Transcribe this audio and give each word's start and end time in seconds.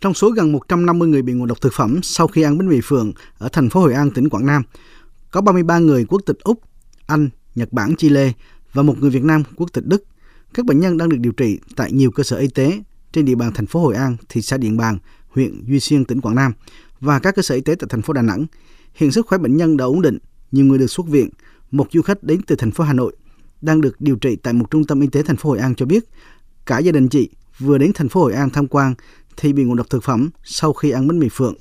Trong 0.00 0.14
số 0.14 0.30
gần 0.30 0.52
150 0.52 1.08
người 1.08 1.22
bị 1.22 1.32
ngộ 1.32 1.46
độc 1.46 1.60
thực 1.60 1.72
phẩm 1.72 2.00
sau 2.02 2.26
khi 2.26 2.42
ăn 2.42 2.58
bánh 2.58 2.68
mì 2.68 2.80
phượng 2.84 3.12
ở 3.38 3.48
thành 3.52 3.70
phố 3.70 3.80
Hội 3.80 3.94
An, 3.94 4.10
tỉnh 4.10 4.28
Quảng 4.28 4.46
Nam, 4.46 4.62
có 5.30 5.40
33 5.40 5.78
người 5.78 6.04
quốc 6.04 6.22
tịch 6.26 6.38
Úc, 6.42 6.60
Anh, 7.06 7.28
Nhật 7.54 7.72
Bản, 7.72 7.96
Chile 7.96 8.32
và 8.72 8.82
một 8.82 8.98
người 8.98 9.10
Việt 9.10 9.22
Nam 9.22 9.42
quốc 9.56 9.72
tịch 9.72 9.86
Đức. 9.86 10.04
Các 10.54 10.66
bệnh 10.66 10.80
nhân 10.80 10.96
đang 10.96 11.08
được 11.08 11.16
điều 11.20 11.32
trị 11.32 11.58
tại 11.76 11.92
nhiều 11.92 12.10
cơ 12.10 12.22
sở 12.22 12.36
y 12.36 12.48
tế 12.48 12.82
trên 13.12 13.24
địa 13.24 13.34
bàn 13.34 13.52
thành 13.54 13.66
phố 13.66 13.80
Hội 13.80 13.94
An, 13.94 14.16
thị 14.28 14.42
xã 14.42 14.56
Điện 14.56 14.76
Bàn, 14.76 14.98
huyện 15.28 15.64
Duy 15.66 15.80
Xuyên, 15.80 16.04
tỉnh 16.04 16.20
Quảng 16.20 16.34
Nam 16.34 16.52
và 17.00 17.18
các 17.18 17.34
cơ 17.36 17.42
sở 17.42 17.54
y 17.54 17.60
tế 17.60 17.74
tại 17.74 17.86
thành 17.90 18.02
phố 18.02 18.12
Đà 18.12 18.22
Nẵng. 18.22 18.46
Hiện 18.94 19.12
sức 19.12 19.26
khỏe 19.26 19.38
bệnh 19.38 19.56
nhân 19.56 19.76
đã 19.76 19.84
ổn 19.84 20.02
định, 20.02 20.18
nhiều 20.52 20.66
người 20.66 20.78
được 20.78 20.90
xuất 20.90 21.06
viện. 21.06 21.30
Một 21.70 21.86
du 21.92 22.02
khách 22.02 22.22
đến 22.22 22.40
từ 22.46 22.56
thành 22.56 22.70
phố 22.70 22.84
Hà 22.84 22.92
Nội 22.92 23.16
đang 23.60 23.80
được 23.80 24.00
điều 24.00 24.16
trị 24.16 24.36
tại 24.36 24.52
một 24.52 24.70
trung 24.70 24.84
tâm 24.84 25.00
y 25.00 25.06
tế 25.06 25.22
thành 25.22 25.36
phố 25.36 25.50
Hội 25.50 25.58
An 25.58 25.74
cho 25.74 25.86
biết, 25.86 26.04
cả 26.66 26.78
gia 26.78 26.92
đình 26.92 27.08
chị 27.08 27.30
vừa 27.58 27.78
đến 27.78 27.92
thành 27.94 28.08
phố 28.08 28.20
Hội 28.20 28.32
An 28.32 28.50
tham 28.50 28.66
quan 28.66 28.94
thì 29.40 29.52
bị 29.52 29.64
ngộ 29.64 29.74
độc 29.74 29.90
thực 29.90 30.04
phẩm 30.04 30.30
sau 30.44 30.72
khi 30.72 30.90
ăn 30.90 31.08
bánh 31.08 31.18
mì 31.18 31.28
phượng. 31.28 31.54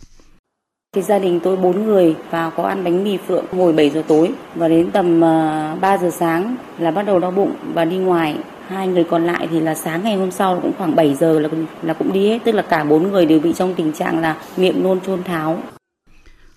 Thì 0.95 1.01
gia 1.01 1.19
đình 1.19 1.39
tôi 1.43 1.57
bốn 1.57 1.85
người 1.85 2.15
và 2.31 2.49
có 2.49 2.63
ăn 2.63 2.83
bánh 2.83 3.03
mì 3.03 3.17
phượng 3.27 3.45
hồi 3.51 3.73
7 3.73 3.89
giờ 3.89 4.03
tối 4.07 4.31
và 4.55 4.67
đến 4.67 4.91
tầm 4.91 5.19
3 5.21 5.77
ờ, 5.81 5.97
giờ 6.01 6.11
sáng 6.19 6.55
là 6.79 6.91
bắt 6.91 7.03
đầu 7.03 7.19
đau 7.19 7.31
bụng 7.31 7.55
và 7.73 7.85
đi 7.85 7.97
ngoài. 7.97 8.37
Hai 8.67 8.87
người 8.87 9.03
còn 9.03 9.25
lại 9.25 9.47
thì 9.51 9.59
là 9.59 9.75
sáng 9.75 10.03
ngày 10.03 10.15
hôm 10.15 10.31
sau 10.31 10.59
cũng 10.61 10.71
khoảng 10.77 10.95
7 10.95 11.15
giờ 11.15 11.39
là 11.39 11.49
là 11.81 11.93
cũng 11.93 12.13
đi 12.13 12.27
hết, 12.27 12.39
tức 12.45 12.51
là 12.51 12.61
cả 12.61 12.83
bốn 12.83 13.11
người 13.11 13.25
đều 13.25 13.39
bị 13.39 13.53
trong 13.53 13.73
tình 13.77 13.93
trạng 13.93 14.19
là 14.19 14.41
miệng 14.57 14.83
nôn 14.83 15.01
chôn 15.01 15.23
tháo. 15.23 15.63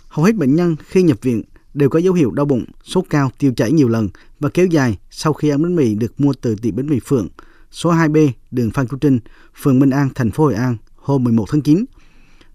Hầu 0.08 0.24
hết 0.24 0.36
bệnh 0.36 0.54
nhân 0.54 0.76
khi 0.88 1.02
nhập 1.02 1.18
viện 1.22 1.42
đều 1.74 1.88
có 1.88 1.98
dấu 1.98 2.14
hiệu 2.14 2.30
đau 2.30 2.46
bụng, 2.46 2.64
sốt 2.84 3.04
cao, 3.10 3.30
tiêu 3.38 3.52
chảy 3.56 3.72
nhiều 3.72 3.88
lần 3.88 4.08
và 4.40 4.48
kéo 4.54 4.66
dài 4.66 4.98
sau 5.10 5.32
khi 5.32 5.48
ăn 5.48 5.62
bánh 5.62 5.76
mì 5.76 5.94
được 5.94 6.20
mua 6.20 6.32
từ 6.40 6.56
tiệm 6.62 6.76
bánh 6.76 6.86
mì 6.86 7.00
Phượng, 7.00 7.28
số 7.70 7.92
2B, 7.92 8.28
đường 8.50 8.70
Phan 8.70 8.88
Chu 8.88 8.96
Trinh, 9.00 9.18
phường 9.62 9.78
Minh 9.78 9.90
An, 9.90 10.08
thành 10.14 10.30
phố 10.30 10.44
Hội 10.44 10.54
An 10.54 10.76
hôm 11.02 11.24
11 11.24 11.44
tháng 11.50 11.62
9. 11.62 11.84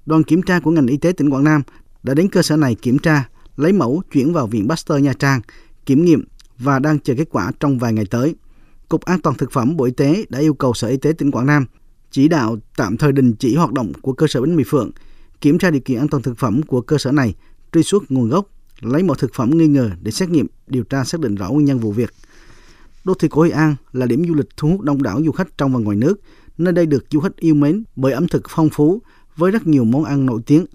Đoàn 0.06 0.24
kiểm 0.24 0.42
tra 0.42 0.60
của 0.60 0.72
ngành 0.72 0.88
y 0.88 0.98
tế 0.98 1.12
tỉnh 1.12 1.30
Quảng 1.30 1.44
Nam 1.44 1.62
đã 2.04 2.14
đến 2.14 2.30
cơ 2.30 2.42
sở 2.42 2.58
này 2.58 2.76
kiểm 2.76 3.00
tra, 3.00 3.30
lấy 3.58 3.73
mẫu 3.73 4.02
chuyển 4.14 4.34
vào 4.34 4.48
Viện 4.48 4.67
Pasteur 4.70 5.02
Nha 5.02 5.14
Trang, 5.14 5.42
kiểm 5.86 6.06
nghiệm 6.06 6.23
và 6.58 6.80
đang 6.80 7.00
chờ 7.00 7.14
kết 7.18 7.28
quả 7.31 7.52
trong 7.59 7.80
vài 7.80 7.94
ngày 7.94 8.06
tới. 8.06 8.36
Cục 8.90 9.02
An 9.02 9.22
toàn 9.22 9.36
Thực 9.38 9.52
phẩm 9.52 9.78
Bộ 9.78 9.86
Y 9.86 9.92
tế 9.92 10.25
đã 10.30 10.40
yêu 10.40 10.53
cầu 10.53 10.73
Sở 10.73 10.88
Y 10.88 10.98
tế 10.98 11.12
tỉnh 11.12 11.31
Quảng 11.31 11.45
Nam 11.45 11.66
chỉ 12.12 12.28
đạo 12.28 12.58
tạm 12.78 12.98
thời 12.98 13.12
đình 13.12 13.34
chỉ 13.34 13.56
hoạt 13.56 13.72
động 13.72 13.94
của 14.02 14.14
cơ 14.14 14.28
sở 14.28 14.42
bánh 14.42 14.56
mì 14.56 14.64
Phượng, 14.68 14.92
kiểm 15.42 15.58
tra 15.58 15.72
điều 15.72 15.81
kiện 15.81 15.98
an 15.98 16.08
toàn 16.08 16.23
thực 16.23 16.38
phẩm 16.38 16.64
của 16.64 16.81
cơ 16.81 16.98
sở 16.98 17.12
này, 17.12 17.36
truy 17.73 17.84
xuất 17.84 18.12
nguồn 18.12 18.30
gốc, 18.30 18.48
lấy 18.80 19.03
mẫu 19.03 19.16
thực 19.16 19.34
phẩm 19.34 19.58
nghi 19.58 19.68
ngờ 19.68 19.90
để 20.02 20.12
xét 20.12 20.30
nghiệm, 20.30 20.48
điều 20.68 20.84
tra 20.84 21.03
xác 21.03 21.22
định 21.22 21.36
rõ 21.36 21.50
nguyên 21.50 21.66
nhân 21.66 21.80
vụ 21.80 21.92
việc. 21.92 22.14
Đô 23.03 23.14
thị 23.14 23.28
cổ 23.28 23.42
Hội 23.42 23.52
An 23.52 23.75
là 23.92 24.06
điểm 24.06 24.28
du 24.28 24.34
lịch 24.34 24.50
thu 24.58 24.70
hút 24.70 24.81
đông 24.81 25.03
đảo 25.03 25.22
du 25.25 25.31
khách 25.31 25.58
trong 25.58 25.73
và 25.73 25.80
ngoài 25.80 25.98
nước, 25.98 26.20
nơi 26.58 26.73
đây 26.73 26.86
được 26.86 27.05
du 27.11 27.19
khách 27.19 27.36
yêu 27.36 27.55
mến 27.55 27.83
bởi 27.95 28.13
ẩm 28.13 28.27
thực 28.27 28.44
phong 28.50 28.69
phú 28.69 29.02
với 29.36 29.52
rất 29.52 29.67
nhiều 29.67 29.83
món 29.83 30.03
ăn 30.03 30.25
nổi 30.25 30.41
tiếng. 30.45 30.66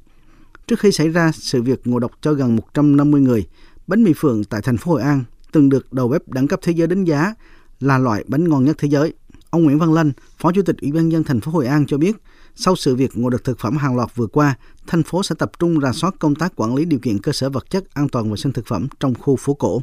Trước 0.67 0.81
khi 0.81 0.93
xảy 0.93 1.09
ra 1.09 1.33
sự 1.33 1.63
việc 1.63 1.87
ngộ 1.87 1.99
độc 1.99 2.13
cho 2.21 2.33
gần 2.33 2.57
150 2.57 3.21
người, 3.21 3.47
bánh 3.87 4.03
mì 4.03 4.13
phượng 4.17 4.45
tại 4.45 4.63
thành 4.63 4.77
phố 4.77 4.93
Hội 4.93 5.03
An 5.03 5.25
từng 5.53 5.69
được 5.69 5.93
đầu 5.93 6.09
bếp 6.09 6.29
đẳng 6.29 6.49
cấp 6.49 6.61
thế 6.63 6.73
giới 6.73 6.87
đánh 6.87 7.05
giá 7.05 7.35
là 7.81 7.99
loại 7.99 8.25
bánh 8.29 8.49
ngon 8.49 8.65
nhất 8.65 8.77
thế 8.79 8.89
giới. 8.89 9.13
Ông 9.51 9.65
Nguyễn 9.65 9.79
Văn 9.79 9.93
Lanh, 9.93 10.13
Phó 10.39 10.53
Chủ 10.53 10.63
tịch 10.63 10.77
Ủy 10.83 10.93
ban 10.93 11.13
dân 11.13 11.25
thành 11.25 11.41
phố 11.41 11.53
Hội 11.53 11.67
An 11.67 11.87
cho 11.87 11.99
biết, 11.99 12.17
sau 12.55 12.77
sự 12.77 12.97
việc 12.97 13.11
ngộ 13.15 13.31
độc 13.31 13.45
thực 13.45 13.59
phẩm 13.59 13.77
hàng 13.77 13.97
loạt 13.97 14.17
vừa 14.17 14.27
qua, 14.27 14.55
thành 14.87 15.03
phố 15.03 15.23
sẽ 15.23 15.35
tập 15.39 15.53
trung 15.59 15.81
rà 15.81 15.93
soát 15.93 16.15
công 16.19 16.35
tác 16.35 16.57
quản 16.57 16.75
lý 16.75 16.85
điều 16.85 17.01
kiện 17.01 17.19
cơ 17.19 17.33
sở 17.33 17.51
vật 17.51 17.71
chất 17.71 17.95
an 17.95 18.09
toàn 18.09 18.31
vệ 18.31 18.37
sinh 18.37 18.53
thực 18.53 18.67
phẩm 18.67 18.89
trong 19.01 19.15
khu 19.15 19.37
phố 19.37 19.55
cổ. 19.55 19.83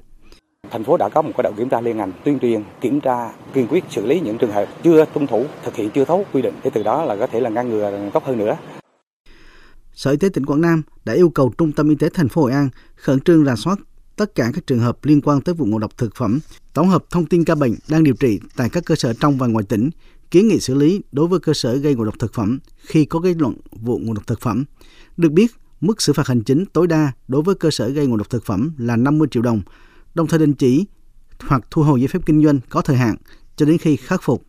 Thành 0.72 0.84
phố 0.84 0.98
đã 0.98 1.10
có 1.10 1.22
một 1.22 1.32
cái 1.38 1.44
đội 1.44 1.54
kiểm 1.58 1.70
tra 1.70 1.82
liên 1.82 1.98
ngành 1.98 2.12
tuyên 2.26 2.40
truyền, 2.40 2.64
kiểm 2.82 3.02
tra, 3.02 3.32
kiên 3.54 3.68
quyết 3.68 3.84
xử 3.90 4.06
lý 4.06 4.20
những 4.20 4.38
trường 4.38 4.52
hợp 4.52 4.66
chưa 4.84 5.06
tuân 5.14 5.28
thủ, 5.28 5.46
thực 5.64 5.76
hiện 5.76 5.90
chưa 5.90 6.06
thấu 6.06 6.26
quy 6.34 6.42
định 6.42 6.54
để 6.64 6.72
từ 6.74 6.84
đó 6.84 7.06
là 7.06 7.16
có 7.16 7.28
thể 7.28 7.40
là 7.40 7.50
ngăn 7.50 7.70
ngừa 7.70 8.10
tốt 8.14 8.24
hơn 8.26 8.38
nữa. 8.38 8.58
Sở 9.94 10.12
Y 10.12 10.18
tế 10.18 10.30
tỉnh 10.30 10.46
Quảng 10.46 10.62
Nam 10.62 10.82
đã 11.06 11.14
yêu 11.14 11.30
cầu 11.30 11.54
Trung 11.58 11.72
tâm 11.72 11.90
Y 11.90 11.96
tế 11.96 12.10
thành 12.14 12.30
phố 12.30 12.42
Hội 12.42 12.52
An 12.52 12.70
khẩn 12.96 13.20
trương 13.20 13.46
rà 13.46 13.56
soát 13.56 13.80
tất 14.16 14.36
cả 14.36 14.52
các 14.54 14.68
trường 14.68 14.80
hợp 14.80 15.06
liên 15.06 15.22
quan 15.22 15.42
tới 15.42 15.56
vụ 15.56 15.66
ngộ 15.66 15.80
độc 15.80 15.98
thực 15.98 16.16
phẩm, 16.16 16.40
tổng 16.74 16.88
hợp 16.88 17.04
thông 17.10 17.26
tin 17.26 17.46
ca 17.46 17.56
bệnh 17.56 17.76
đang 17.90 18.04
điều 18.04 18.14
trị 18.14 18.40
tại 18.56 18.70
các 18.70 18.86
cơ 18.86 18.96
sở 18.96 19.14
trong 19.14 19.38
và 19.38 19.48
ngoài 19.48 19.66
tỉnh, 19.70 19.90
kiến 20.32 20.48
nghị 20.48 20.60
xử 20.60 20.74
lý 20.76 21.02
đối 21.12 21.28
với 21.28 21.40
cơ 21.40 21.54
sở 21.54 21.76
gây 21.76 21.96
ngộ 21.96 22.06
độc 22.06 22.20
thực 22.20 22.34
phẩm 22.34 22.60
khi 22.78 23.06
có 23.06 23.20
kết 23.20 23.36
luận 23.38 23.56
vụ 23.72 24.00
ngộ 24.04 24.14
độc 24.14 24.28
thực 24.28 24.42
phẩm. 24.42 24.66
Được 25.18 25.32
biết, 25.32 25.52
mức 25.82 26.02
xử 26.02 26.14
phạt 26.14 26.28
hành 26.28 26.44
chính 26.44 26.66
tối 26.66 26.88
đa 26.88 27.12
đối 27.28 27.42
với 27.42 27.56
cơ 27.56 27.72
sở 27.72 27.90
gây 27.90 28.08
ngộ 28.08 28.18
độc 28.18 28.30
thực 28.30 28.46
phẩm 28.46 28.72
là 28.78 28.96
50 28.96 29.28
triệu 29.32 29.44
đồng, 29.44 29.62
đồng 30.14 30.28
thời 30.28 30.40
đình 30.40 30.54
chỉ 30.54 30.86
hoặc 31.48 31.62
thu 31.72 31.84
hồi 31.84 32.02
giấy 32.02 32.08
phép 32.08 32.20
kinh 32.26 32.44
doanh 32.44 32.60
có 32.70 32.82
thời 32.82 32.98
hạn 32.98 33.16
cho 33.56 33.66
đến 33.66 33.78
khi 33.78 33.96
khắc 33.96 34.22
phục. 34.24 34.44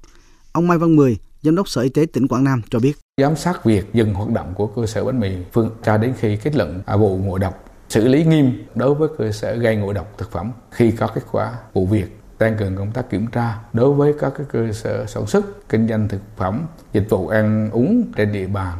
Ông 0.52 0.68
Mai 0.68 0.78
Văn 0.78 0.96
Mười, 0.96 1.18
Giám 1.42 1.54
đốc 1.54 1.68
Sở 1.68 1.82
Y 1.82 1.88
tế 1.88 2.06
tỉnh 2.06 2.28
Quảng 2.28 2.44
Nam 2.44 2.62
cho 2.70 2.78
biết. 2.78 2.92
Giám 3.22 3.36
sát 3.36 3.64
việc 3.64 3.94
dừng 3.94 4.14
hoạt 4.14 4.30
động 4.30 4.54
của 4.56 4.66
cơ 4.66 4.86
sở 4.86 5.04
bánh 5.04 5.20
mì 5.20 5.30
Phương 5.52 5.70
cho 5.82 5.98
đến 5.98 6.14
khi 6.18 6.36
kết 6.36 6.56
luận 6.56 6.82
à, 6.86 6.96
vụ 6.96 7.18
ngộ 7.18 7.38
độc 7.38 7.64
xử 7.90 8.08
lý 8.08 8.24
nghiêm 8.24 8.64
đối 8.74 8.94
với 8.94 9.08
cơ 9.18 9.32
sở 9.32 9.54
gây 9.54 9.76
ngộ 9.76 9.92
độc 9.92 10.18
thực 10.18 10.30
phẩm 10.30 10.52
khi 10.70 10.90
có 10.90 11.06
kết 11.06 11.22
quả 11.32 11.52
vụ 11.72 11.86
việc 11.86 12.20
tăng 12.38 12.56
cường 12.58 12.76
công 12.76 12.92
tác 12.92 13.10
kiểm 13.10 13.26
tra 13.26 13.58
đối 13.72 13.94
với 13.94 14.14
các 14.20 14.32
cơ 14.52 14.72
sở 14.72 15.06
sản 15.06 15.26
xuất 15.26 15.68
kinh 15.68 15.88
doanh 15.88 16.08
thực 16.08 16.20
phẩm 16.36 16.66
dịch 16.92 17.06
vụ 17.10 17.28
ăn 17.28 17.70
uống 17.70 18.12
trên 18.16 18.32
địa 18.32 18.46
bàn 18.46 18.78